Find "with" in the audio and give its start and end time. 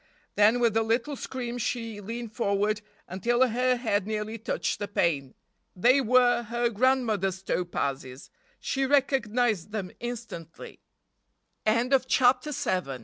0.59-0.75